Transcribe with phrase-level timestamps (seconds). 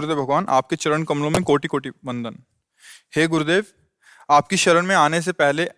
[0.00, 2.42] गुरुदेव भगवान, आपके चरण कमलों में कोटि कोटि वंदन।
[3.16, 3.64] हे गुरुदेव,
[4.30, 5.68] आपकी शरण में आने से पहले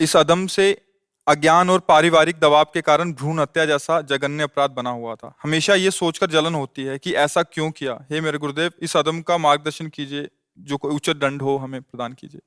[0.00, 0.82] इस अदम से
[1.28, 5.74] अज्ञान और पारिवारिक दबाव के कारण भ्रूण हत्या जैसा जघन्य अपराध बना हुआ था। हमेशा
[5.74, 8.06] ये सोचकर जलन होती है कि ऐसा क्यों किया?
[8.10, 10.28] हे मेरे गुरुदेव, इस अदम का मार्गदर्शन कीजिए,
[10.58, 12.40] जो कोई उचित दंड हो, हमें प्रदान कीजिए।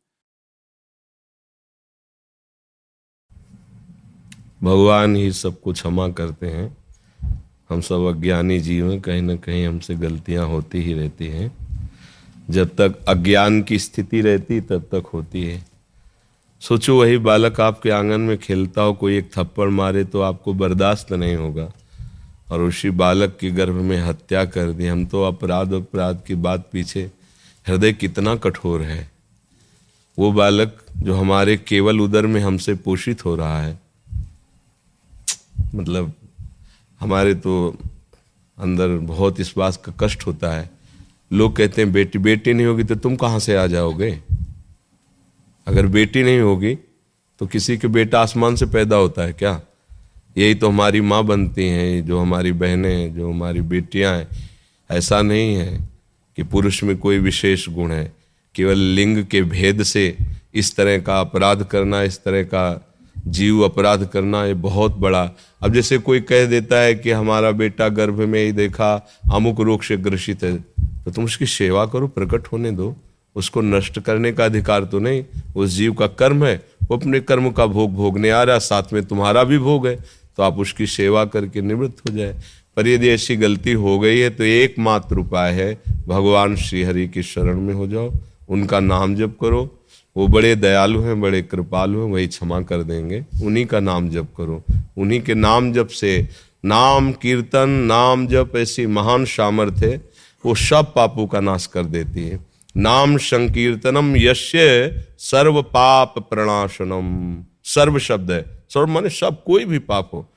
[4.64, 6.83] भगवान ही सबको क्षमा करते हैं।
[7.74, 11.52] हम सब अज्ञानी जीव हैं, कहीं ना कहीं हमसे गलतियाँ होती ही रहती हैं।
[12.50, 15.66] जब तक अज्ञान की स्थिति रहती, तब तक होती है।
[16.60, 21.12] सोचो, वही बालक आपके आँगन में खेलता हो, कोई एक थप्पड़ मारे तो आपको बर्दाश्त
[21.14, 21.72] नहीं होगा।
[22.52, 26.70] और उसी बालक के गर्भ में हत्या कर दी, हम तो अपराध अपराध की बात
[26.72, 27.12] पीछे
[27.68, 29.12] हृदय कितना कठोर है।
[30.20, 33.80] वो बालक जो हमारे केवल उदर में हमसे पोषित हो रहा है
[35.76, 36.14] मतलब
[37.04, 37.76] हमारे तो
[38.58, 40.70] अंदर बहुत इस बात का कष्ट होता है।
[41.32, 44.12] लोग कहते हैं, बेटी बेटी नहीं होगी तो तुम कहाँ से आ जाओगे?
[45.68, 46.76] अगर बेटी नहीं होगी
[47.42, 49.62] तो किसी के बेटा आसमान से पैदा होता है क्या?
[50.38, 54.28] यही तो हमारी माँ बनती हैं जो हमारी बहनें हैं, जो हमारी बेटियाँ हैं।
[54.90, 55.78] ऐसा नहीं है
[56.38, 58.12] कि पुरुष में कोई विशेष गुण है।
[58.56, 60.18] केवल लिंग के भेद से
[60.54, 62.93] इस तरह का अपराध करना, इस तरह का
[63.24, 65.30] जीव अपराध करना ये बहुत बड़ा।
[65.62, 68.96] अब जैसे कोई कह देता है कि हमारा बेटा गर्भ में ही देखा,
[69.34, 70.58] अमुक रोग से ग्रसित है
[71.06, 72.96] तो तुम उसकी सेवा करो, प्रकट होने दो।
[73.36, 75.24] उसको नष्ट करने का अधिकार तो नहीं,
[75.56, 79.04] उस जीव का कर्म है, वो अपने कर्म का भोग भोगने आ रहा, साथ में
[79.06, 79.96] तुम्हारा भी भोग है
[80.38, 82.36] तो आप उसकी सेवा करके निवृत्त हो जाए।
[82.78, 85.74] पर यदि ऐसी गलती हो गई है तो एकमात्र उपाय है,
[86.08, 88.12] भगवान श्रीहरि की शरण में हो जाओ,
[88.50, 89.66] उनका नाम जप करो
[90.18, 94.28] वो बड़े दयालु हैं, बड़े कृपालु हैं, वही क्षमा कर देंगे। उन्हीं का नाम जप
[94.38, 94.64] करो।
[94.98, 96.30] उन्हीं के नाम जप से
[96.66, 100.02] नाम कीर्तन, नाम जप ऐसी महान सामर्थ्य
[100.46, 102.46] वो सब पापों का नाश कर देती है।
[102.78, 110.10] नाम संकीर्तनम यश्य सर्व पाप प्रणाशनम। सर्व शब्द है। सर्व माने सब कोई भी पाप
[110.14, 110.33] हो।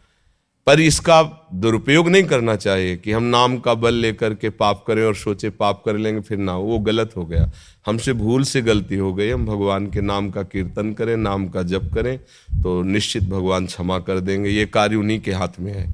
[0.67, 1.23] पर इसका
[1.55, 5.51] दुरुपयोग नहीं करना चाहिए कि हम नाम का बल लेकर के पाप करें और सोचे
[5.51, 7.51] पाप कर लेंगे, फिर ना, वो गलत हो गया।
[7.87, 11.63] हमसे भूल से गलती हो गई। हम भगवान के नाम का कीर्तन करें, नाम का
[11.63, 12.19] जप करें
[12.63, 15.87] तो निश्चित भगवान क्षमा कर देंगे। ये कार्य उन्हीं के हाथ में है।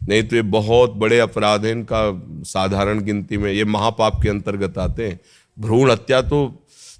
[0.00, 2.02] नहीं तो ये बहुत बड़े अपराध हैं इनका
[2.44, 5.20] साधारण गिनती में। ये महापाप के अंतर्गत आते हैं।
[5.58, 6.44] भ्रूण हत्या तो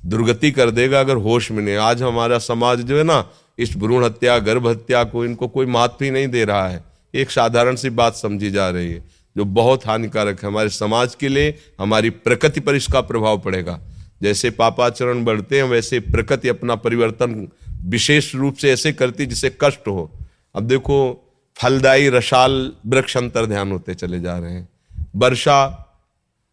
[0.06, 3.25] दुर्गति कर देगा अगर होश में नहीं। आज हमारा समाज जो है ना,
[3.58, 7.31] इस भ्रूण हत्या, गर्भ हत्या को इनको कोई महत्व ही नहीं दे रहा है। एक
[7.31, 9.05] साधारण सी बात समझी जा रही है,
[9.37, 13.81] जो बहुत हानिकारक है। हमारे समाज के लिए हमारी प्रकृति पर इसका प्रभाव पड़ेगा।
[14.22, 17.49] जैसे पापाचरण बढ़ते हैं, वैसे प्रकृति अपना परिवर्तन
[17.82, 20.11] विशेष रूप से ऐसे करती जिससे कष्ट हो।
[20.55, 21.20] अब देखो,
[21.56, 24.69] फलदायी रसाल वृक्ष अंतर ध्यान होते चले जा रहे हैं।
[25.16, 25.81] वर्षा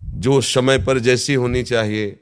[0.04, 2.20] जो समय पर जैसी होनी चाहिए,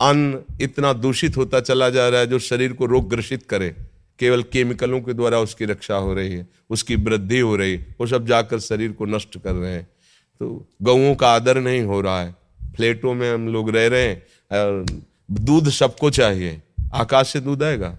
[0.00, 3.74] अन्न इतना दूषित होता चला जा रहा है जो शरीर को रोग ग्रसित करे।
[4.18, 8.06] केवल केमिकलों के द्वारा उसकी रक्षा हो रही है, उसकी वृद्धि हो रही है, वो
[8.06, 9.84] सब जाकर शरीर को नष्ट कर रहे हैं।
[10.40, 12.34] तो गऊओं का आदर नहीं हो रहा है।
[12.76, 14.22] फ्लैटों में हम लोग रह रहे हैं
[14.52, 14.86] और
[15.30, 16.62] दूध सबको चाहिए।
[16.92, 17.98] आकाश से दूध आएगा।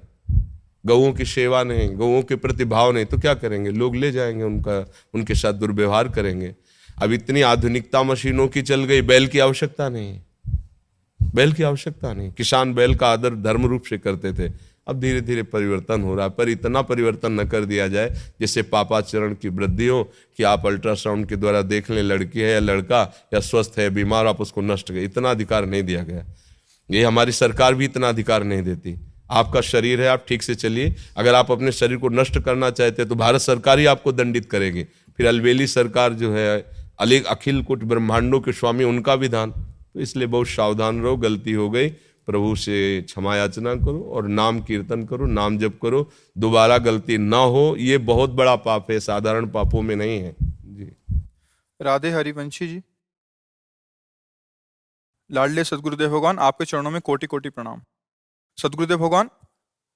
[0.85, 3.69] गऊओं की सेवा नहीं गऊओं के प्रति भाव नहीं तो क्या करेंगे?
[3.69, 6.55] लोग ले जाएँगे उनका, उनके साथ दुर्व्यवहार करेंगे।
[7.01, 10.19] अब इतनी आधुनिकता मशीनों की चल गई, बैल की आवश्यकता नहीं।
[11.35, 15.21] बैल की आवश्यकता नहीं। किसान बैल का आदर धर्म रूप से करते थे। अब धीरे
[15.21, 18.09] धीरे परिवर्तन हो रहा है। पर इतना परिवर्तन न कर दिया जाए
[18.39, 20.03] जिससे पापाचरण की वृद्धि हो
[20.37, 23.01] कि आप अल्ट्रासाउंड के द्वारा देख लें लड़की है या लड़का
[23.33, 26.25] या स्वस्थ है, बीमार आप उसको नष्ट करें। इतना अधिकार नहीं दिया गया।
[26.89, 28.95] ये हमारी सरकार भी इतना अधिकार नहीं देती।
[29.31, 33.01] आपका शरीर है, आप ठीक से चलिए। अगर आप अपने शरीर को नष्ट करना चाहते
[33.01, 34.83] हैं तो भारत सरकार ही आपको दंडित करेगी।
[35.17, 36.65] फिर अलवेली सरकार जो है
[36.99, 39.51] अलिग अखिल कुट ब्रह्मांडों के स्वामी, उनका विधान
[39.93, 41.89] तो इसलिए बहुत सावधान रहो, गलती हो गई।
[42.29, 47.37] प्रभु से क्षमा याचना करो और नाम कीर्तन करो, नाम जप करो, दोबारा गलती ना
[47.37, 50.35] हो, ये बहुत बड़ा पाप है, साधारण पापों में नहीं है।
[50.65, 50.91] जी।
[51.81, 52.81] राधे हरिवंशी जी।
[55.31, 57.81] लाडले सदगुरुदेव भगवान, आपके चरणों में कोटि कोटि प्रणाम।
[58.57, 59.29] सदगुरुदेव भगवान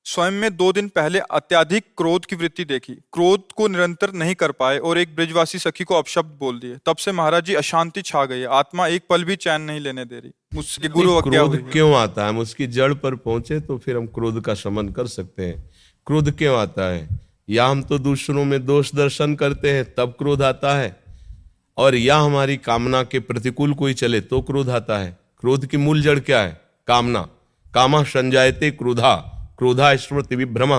[0.05, 4.51] स्वयं में दो दिन पहले अत्याधिक क्रोध की वृत्ति देखी। क्रोध को निरंतर नहीं कर
[4.51, 8.25] पाए और एक ब्रिजवासी सखी को अपशब्द बोल दिए। तब से महाराज जी अशांति छा
[8.25, 12.23] गई आत्मा एक पल भी चैन नहीं लेने दे रही। मुझसे गुरु क्रोध क्यों आता
[12.23, 12.29] है?
[12.29, 15.71] हम उसकी जड़ पर पहुँचे तो फिर हम क्रोध का शमन कर सकते हैं।
[16.07, 17.09] क्रोध क्यों आता है?
[17.49, 20.95] या हम तो दूसरों में दोष दर्शन करते हैं तब क्रोध आता है।
[21.77, 26.01] और या हमारी कामना के प्रतिकूल कोई चले तो क्रोध आता है। क्रोध की मूल
[26.01, 26.61] जड़ क्या है?
[26.87, 27.21] कामना।
[27.73, 29.29] कामा संजायते क्रोधा।
[29.59, 30.71] क्रोधा स्मृति विभ्रम,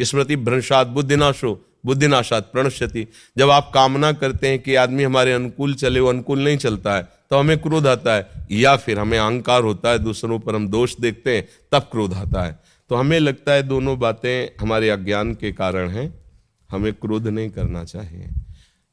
[0.00, 1.52] स्मृति भ्रंशात बुद्धिनाशो,
[1.86, 3.06] बुद्धिनाशात प्रणश्यति।
[3.38, 7.08] जब आप कामना करते हैं कि आदमी हमारे अनुकूल चले, वो अनुकूल नहीं चलता है
[7.30, 10.94] तो हमें क्रोध आता है, या फिर हमें अहंकार होता है, दूसरों पर हम दोष
[11.00, 12.58] देखते हैं, तब क्रोध आता है।
[12.90, 16.12] तो हमें लगता है दोनों बातें हमारे अज्ञान के कारण हैं,
[16.70, 18.28] हमें क्रोध नहीं करना चाहिए।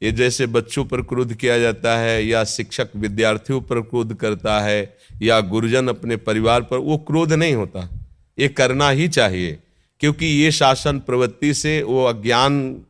[0.02, 4.98] ये जैसे बच्चों पर क्रोध किया जाता है, या शिक्षक विद्यार्थियों पर क्रोध करता है,
[5.22, 7.90] या गुरुजन अपने परिवार पर, वो क्रोध नहीं होता।
[8.38, 9.58] ये करना ही चाहिए,
[10.02, 12.82] क्योंकि ये शासन प्रवृत्ति से, वो अज्ञान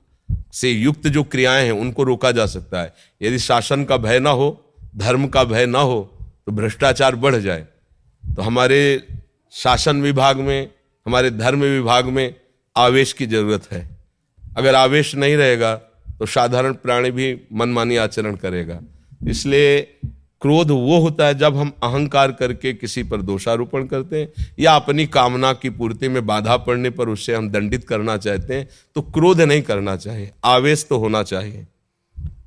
[0.54, 4.30] से युक्त जो क्रियाएँ हैं, उनको रोका जा सकता है। यदि शासन का भय ना
[4.32, 4.62] हो,
[4.96, 6.02] धर्म का भय ना हो
[6.48, 7.66] तो भ्रष्टाचार बढ़ जाए।
[8.24, 9.04] तो हमारे
[9.54, 10.70] शासन विभाग में,
[11.06, 12.34] हमारे धर्म विभाग में
[12.76, 13.88] आवेश की ज़रूरत है।
[14.58, 15.76] अगर आवेश नहीं रहेगा
[16.20, 18.80] तो साधारण प्राणी भी मनमानी आचरण करेगा।
[19.28, 20.00] इसलिए
[20.42, 25.06] क्रोध वो होता है जब हम अहंकार करके किसी पर दोषारोपण करते हैं, या अपनी
[25.08, 29.42] कामना की पूर्ति में बाधा पड़ने पर उससे हम दंडित करना चाहते हैं तो क्रोध
[29.42, 31.66] नहीं करना चाहिए, आवेश तो होना चाहिए।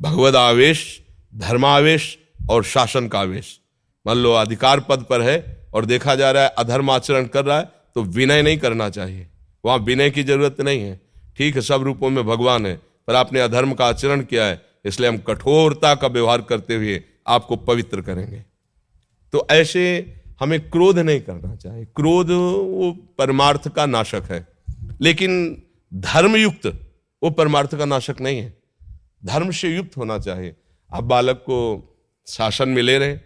[0.00, 0.84] भगवत आवेश
[1.32, 2.16] धर्मावेश
[2.50, 3.58] और शासन का आवेश।
[4.06, 7.58] मान लो अधिकार पद पर है और देखा जा रहा है अधर्म आचरण कर रहा
[7.58, 9.26] है तो विनय नहीं करना चाहिए।
[9.64, 11.00] वहाँ विनय की ज़रूरत नहीं है।
[11.38, 12.74] ठीक है, सब रूपों में भगवान है,
[13.08, 17.56] पर आपने अधर्म का आचरण किया है, इसलिए हम कठोरता का व्यवहार करते हुए आपको
[17.56, 18.44] पवित्र करेंगे।
[19.32, 24.48] तो ऐसे हमें क्रोध नहीं करना चाहिए। क्रोध वो परमार्थ का नाशक है।
[25.00, 25.62] लेकिन
[25.94, 26.66] धर्मयुक्त
[27.22, 28.58] वो परमार्थ का नाशक नहीं है।
[29.24, 30.56] धर्म से युक्त होना चाहिए।
[30.92, 31.84] आप बालक को
[32.26, 33.18] शासन में ले रहे,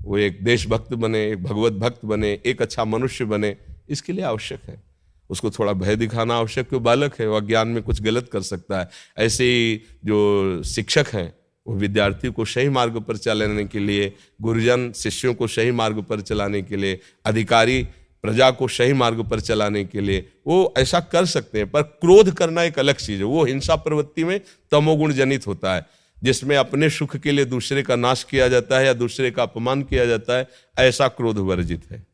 [0.00, 3.56] वो एक देशभक्त बने, एक भगवत भक्त बने, एक अच्छा मनुष्य बने,
[3.88, 4.82] इसके लिए आवश्यक है।
[5.30, 8.80] उसको थोड़ा भय दिखाना आवश्यक क्यों बालक है वह ज्ञान में कुछ गलत कर सकता
[8.80, 8.88] है।
[9.18, 11.34] ऐसे ही जो शिक्षक हैं
[11.66, 16.20] वो विद्यार्थी को सही मार्ग पर चलाने के लिए, गुरुजन शिष्यों को सही मार्ग पर
[16.20, 17.88] चलाने के लिए, अधिकारी
[18.22, 22.34] प्रजा को सही मार्ग पर चलाने के लिए, वो ऐसा कर सकते हैं, पर क्रोध
[22.34, 24.40] करना एक अलग चीज़ है। वो हिंसा प्रवृत्ति में
[24.70, 25.86] तमोगुण जनित होता है,
[26.22, 29.82] जिसमें अपने सुख के लिए दूसरे का नाश किया जाता है या दूसरे का अपमान
[29.82, 30.48] किया जाता है,
[30.78, 32.06] ऐसा क्रोध वर्जित है।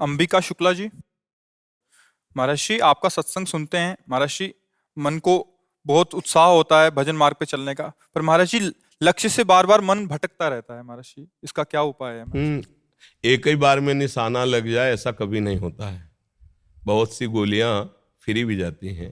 [0.00, 0.88] अंबिका शुक्ला जी
[2.36, 4.54] महर्षि आपका सत्संग सुनते हैं। महर्षि
[4.98, 5.56] मन को
[5.86, 8.60] बहुत उत्साह होता है भजन मार्ग पे चलने का। पर महाराज जी
[9.02, 12.62] लक्ष्य से बार बार मन भटकता रहता है महर्षि इसका क्या उपाय है हम्म,
[13.24, 16.08] एक ही बार में निशाना लग जाए ऐसा कभी नहीं होता है।
[16.84, 17.72] बहुत सी गोलियाँ
[18.26, 19.10] फिरी भी जाती हैं।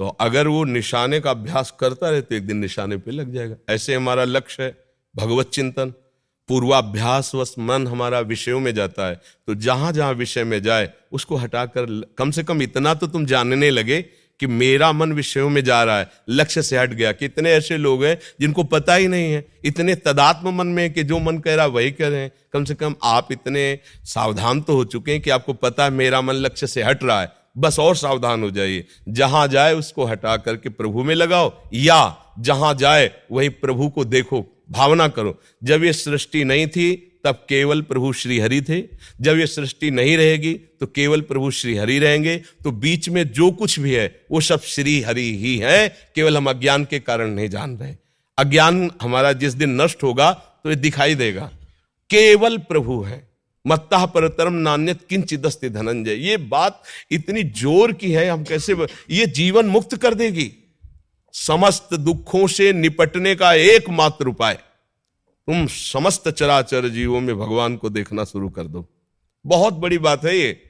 [0.00, 3.56] तो अगर वो निशाने का अभ्यास करता रहे तो एक दिन निशाने पे लग जाएगा।
[3.68, 4.76] ऐसे हमारा लक्ष्य है
[5.14, 5.92] भगवत चिंतन।
[6.48, 11.36] पूर्वाभ्यास वश मन हमारा विषयों में जाता है। तो जहाँ जहाँ विषय में जाए उसको
[11.36, 11.86] हटाकर
[12.18, 14.00] कम से कम इतना तो तुम जानने लगे
[14.40, 18.04] कि मेरा मन विषयों में जा रहा है, लक्ष्य से हट गया। कितने ऐसे लोग
[18.04, 21.66] हैं जिनको पता ही नहीं है, इतने तदात्म मन में कि जो मन कह रहा
[21.66, 25.30] वही कह रहे हैं। कम से कम आप इतने सावधान तो हो चुके हैं कि
[25.30, 28.84] आपको पता है मेरा मन लक्ष्य से हट रहा है। बस और सावधान हो जाइए।
[29.08, 34.44] जहाँ जाए उसको हटा करके प्रभु में लगाओ, या जहाँ जाए वही प्रभु को देखो,
[34.70, 38.80] भावना करो। जब ये सृष्टि नहीं थी तब केवल प्रभु श्री हरि थे।
[39.20, 43.50] जब ये सृष्टि नहीं रहेगी तो केवल प्रभु श्री हरि रहेंगे। तो बीच में जो
[43.52, 47.48] कुछ भी है, वो सब श्री हरि ही है। केवल हम अज्ञान के कारण नहीं
[47.48, 47.94] जान रहे।
[48.38, 51.50] अज्ञान हमारा जिस दिन नष्ट होगा तो ये दिखाई देगा।
[52.10, 53.28] केवल प्रभु है।
[53.64, 58.76] मत्ता परतरम नान्यत किंचिदस्ति धनंजय। ये बात इतनी ज़ोर की है, हम कैसे
[59.10, 60.50] ये जीवन मुक्त कर देगी।
[61.34, 64.58] समस्त दुखों से निपटने का एकमात्र उपाय।
[65.50, 68.88] तुम समस्त चराचर जीवों में भगवान को देखना शुरू कर दो।
[69.46, 70.62] बहुत बड़ी बात है ये।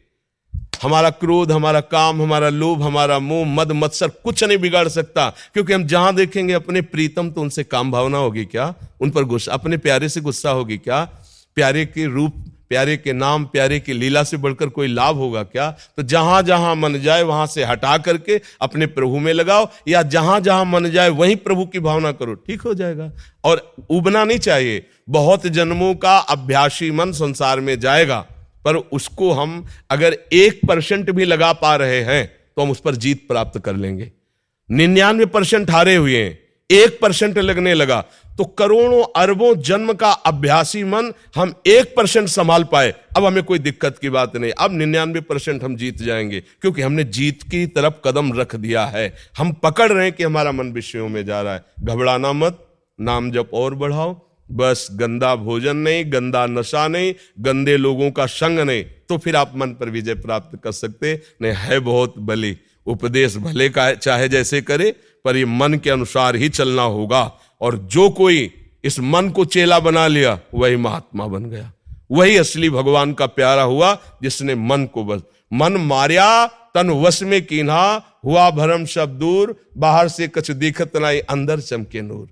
[0.82, 5.72] हमारा क्रोध, हमारा काम, हमारा लोभ, हमारा मोह, मद, मत्सर कुछ नहीं बिगाड़ सकता, क्योंकि
[5.72, 8.74] हम जहाँ देखेंगे अपने प्रीतम तो उनसे काम भावना होगी क्या?
[9.00, 11.04] उन पर गुस्सा, अपने प्यारे से गुस्सा होगी क्या?
[11.54, 15.70] प्यारे के रूप प्यारे के नाम, प्यारे की लीला से बढ़कर कोई लाभ होगा क्या?
[15.96, 20.40] तो जहाँ जहाँ मन जाए वहाँ से हटा करके अपने प्रभु में लगाओ, या जहाँ
[20.40, 23.10] जहाँ मन जाए वहीं प्रभु की भावना करो। ठीक हो जाएगा।
[23.44, 28.18] और उबना नहीं चाहिए। बहुत जन्मों का अभ्यासी मन संसार में जाएगा,
[28.64, 32.94] पर उसको हम अगर एक परसेंट भी लगा पा रहे हैं तो हम उस पर
[32.96, 34.10] जीत प्राप्त कर लेंगे।
[34.70, 36.38] निन्यानवे परसेंट हारे हुए हैं।
[36.70, 38.04] एक परसेंट लगने लगा।
[38.38, 43.58] तो करोड़ों अरबों जन्म का अभ्यासी मन हम एक परसेंट संभाल पाए। अब हमें कोई
[43.58, 47.94] दिक्कत की बात नहीं। अब निन्यानवे परसेंट हम जीत जाएँगे, क्योंकि हमने जीत की तरफ़
[48.04, 51.54] कदम रख दिया है। हम पकड़ रहे हैं कि हमारा मन विषयों में जा रहा
[51.54, 52.66] है। घबराना मत,
[53.00, 58.58] नाम जब और बढ़ाओ। बस गंदा भोजन नहीं, गंदा नशा नहीं, गंदे लोगों का संग
[58.58, 62.56] नहीं। तो फिर आप मन पर विजय प्राप्त कर सकते। नहीं, है बहुत बली।
[62.86, 67.78] उपदेश भले का चाहे जैसे करे, पर ये मन के अनुसार ही चलना होगा। और
[67.78, 68.50] जो कोई
[68.84, 71.72] इस मन को चेला बना लिया, वही महात्मा बन गया।
[72.10, 75.20] वही असली भगवान का प्यारा हुआ, जिसने मन को बस
[75.52, 81.18] मन मारिया, तन वश में कीन्हा, हुआ भरम शब्द दूर, बाहर से कछ दिखत नाई,
[81.18, 82.28] अंदर चमके नूर।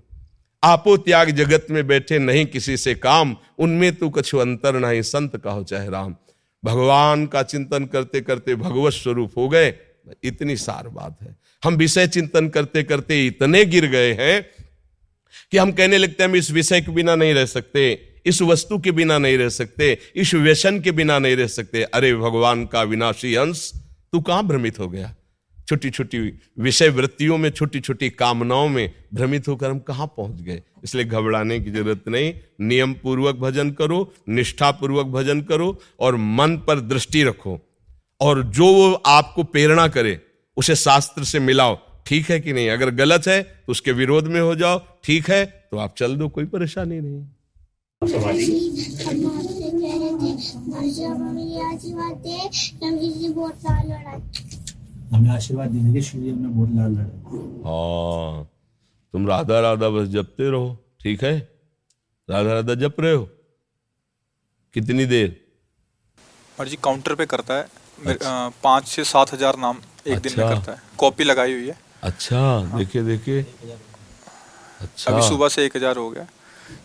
[0.63, 5.37] आपो त्याग जगत में बैठे नहीं किसी से काम, उनमें तो कछु अंतर नहीं संत
[5.37, 6.15] कहो चाहे राम।
[6.65, 9.73] भगवान का चिंतन करते करते भगवत स्वरूप हो गए
[10.23, 14.41] इतनी सार बात है। हम विषय चिंतन करते करते इतने गिर गए हैं
[15.51, 17.91] कि हम कहने लगते हैं, हम इस विषय के बिना नहीं रह सकते,
[18.25, 22.13] इस वस्तु के बिना नहीं रह सकते, इस व्यसन के बिना नहीं रह सकते। अरे
[22.15, 23.71] भगवान का विनाशी अंश,
[24.13, 25.15] तू कहाँ भ्रमित हो गया?
[25.67, 26.19] छोटी छोटी
[26.59, 30.61] विषय वृत्तियों में छोटी छोटी कामनाओं में भ्रमित होकर हम कहाँ पहुँच गए?
[30.83, 36.57] इसलिए घबराने की ज़रूरत नहीं। नियम पूर्वक भजन करो निष्ठा पूर्वक भजन करो और मन
[36.57, 37.59] पर दृष्टि रखो।
[38.21, 40.19] और जो वो आपको प्रेरणा करे
[40.57, 42.69] उसे शास्त्र से मिलाओ। ठीक है कि नहीं?
[42.69, 46.27] अगर गलत है तो उसके विरोध में हो जाओ। ठीक है तो आप चल दो
[46.29, 47.23] कोई परेशानी नहीं।
[55.13, 57.01] हमें आशीर्वाद देने के श्री हमने बहुत लाल लड़ा
[57.65, 58.43] हाँ
[59.13, 61.37] तुम राधा राधा बस जपते रहो। ठीक है?
[62.29, 63.23] राधा राधा जप रहे हो?
[64.75, 65.35] कितनी देर?
[66.57, 67.67] और जी काउंटर पे करता है।
[68.07, 69.77] अच्छा। पाँच से सात हज़ार नाम
[70.07, 73.41] एक अच्छा। दिन में अच्छा। करता है। कॉपी लगाई हुई है। अच्छा देखिए देखिए।
[74.81, 76.27] अच्छा। अभी सुबह से एक हज़ार हो गया।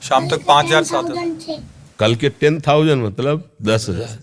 [0.02, 1.62] शाम तक पाँच हज़ार सात हज़ार।
[1.98, 4.18] कल के टेन थाउज़ेंड मतलब दस हज़ार।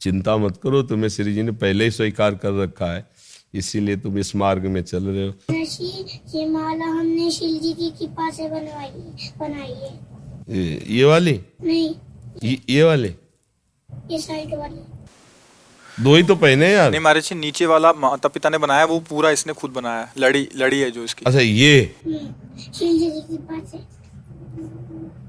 [0.00, 3.06] चिंता मत करो तुम्हें श्री जी ने पहले ही स्वीकार कर रखा है।
[3.54, 5.32] इसीलिए तुम इस मार्ग में चल रहे हो।
[6.34, 8.90] ये माला हमने शिव जी की कृपा से बनवाई
[9.38, 9.90] बनाई है।
[10.48, 11.40] ये, ये वाली?
[11.62, 11.94] नहीं।
[12.44, 13.14] ये, ये वाले?
[14.10, 14.80] ये साइड वाली।
[15.86, 18.98] दो ही तो पहने यार। नहीं मारे जी नीचे वाला माता पिता ने बनाया वो
[19.08, 21.94] पूरा इसने खुद बनाया। लड़ी लड़ी है जो इसकी। अच्छा ये?
[22.04, 22.26] हम्म,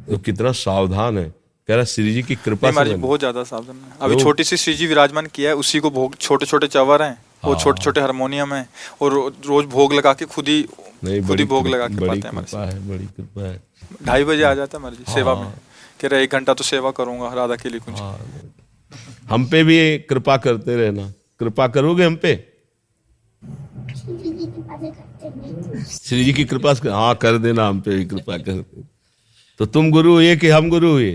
[0.09, 1.29] तो कितना सावधान है।
[1.69, 4.73] कह रहा श्री जी की कृपा से बहुत ज़्यादा सावधान है। अभी छोटी सी श्री
[4.73, 8.53] जी विराजमान किया है उसी को छोटे छोटे चवर हैं। वो हाँ। छोटे छोटे हारमोनियम
[8.53, 8.67] है
[9.01, 9.13] और
[9.45, 13.47] रोज भोग लगा के खुद ही खुद ही भोग लगा के पाते हैं बड़ी कृपा
[13.47, 13.61] है।
[14.05, 15.59] ढाई बजे आ जाता है मर्ज़ी सेवा में। हाँ।
[16.01, 18.19] कह रहे एक घंटा तो सेवा करूँगा राधा के लिए कुछ। हाँ।
[19.29, 19.77] हम पे भी
[20.09, 22.35] कृपा करते रहना। कृपा करोगे हम पे?
[25.89, 28.63] श्री जी की कृपा हाँ कर देना हम पे भी कृपा कर
[29.59, 31.13] तो तुम गुरु हुए कि हम गुरु हुए?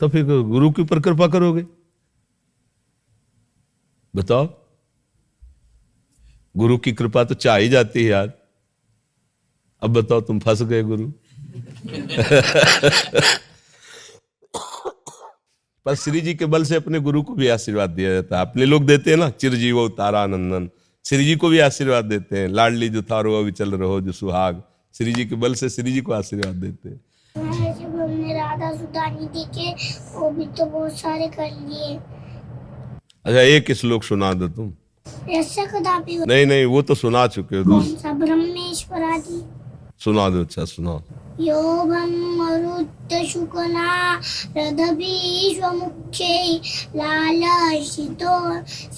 [0.00, 1.64] तो फिर गुरु के ऊपर कृपा करोगे?
[4.14, 4.46] बताओ।
[6.56, 8.32] गुरु की कृपा तो चाह ही जाती है यार।
[9.82, 11.10] अब बताओ तुम फंस गए गुरु।
[15.86, 18.64] पर श्री जी के बल से अपने गुरु को भी आशीर्वाद दिया जाता है। अपने
[18.64, 20.68] लोग देते हैं ना चिरजीव तारानंदन।
[21.04, 24.62] श्री जी को भी आशीर्वाद देते हैं। लाडली जो थारो अविचल रहो जो सुहाग।
[24.94, 27.00] श्री जी के बल से श्री जी को आशीर्वाद देते हैं।
[28.34, 29.72] राधा सुधानी देखे
[30.14, 31.96] वो भी तो बहुत सारे कर लिए।
[33.24, 34.72] अच्छा एक श्लोक सुना दो तुम।
[36.26, 39.42] नहीं नहीं वो तो सुना चुके हो ब्रह्मे परमेश्वरादि
[40.04, 41.00] सुना दो अच्छा सुनाओ
[41.40, 43.86] यो ब्रह्मरुद्रशुकना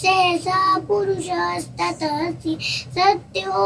[0.00, 2.56] सहसा पुरुषस्ततसि
[2.96, 3.62] सत्यो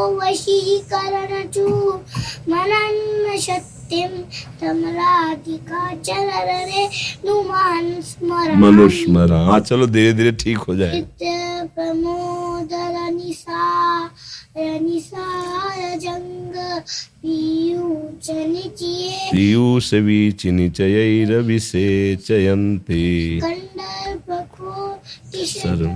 [3.90, 4.14] सत्यं
[4.60, 6.82] तमराधिका चररे
[7.26, 11.00] नुमान स्मरण मनुष्मरा हाँ चलो धीरे धीरे ठीक हो जाए।
[17.22, 23.02] पीयूष निचिये पीयूष वीचिनिचयैरविसेचयन्ते
[23.42, 24.74] कंडर प्रखो
[25.34, 25.94] सरम।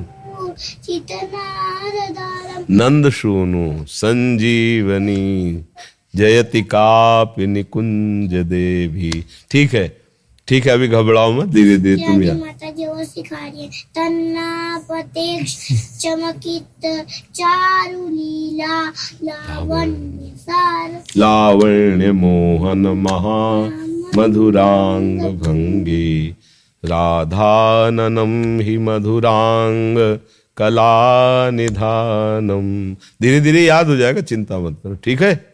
[0.84, 5.24] चितनारदारम नंद शूनु संजीवनी।
[6.16, 9.10] जयति कापि निकुंज देवी
[9.50, 9.86] ठीक है?
[10.48, 13.68] ठीक है अभी घबराओ मत धीरे धीरे तुम यार माता जी वो सिखा रही है?
[13.96, 15.54] तन्ना पतेक्ष
[16.02, 16.86] चमकित
[17.34, 18.82] चारु लीला
[19.24, 23.40] लावण्य सार लावण्य मोहन महा
[24.16, 26.28] मधुरांग भंगी
[26.82, 29.96] राधाननम ही मधुरांग
[30.56, 32.68] कला निधानम
[33.22, 35.53] धीरे धीरे याद हो जाएगा चिंता मत करो। ठीक है?